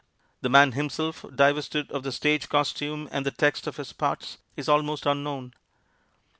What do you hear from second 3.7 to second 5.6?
his parts, is almost unknown.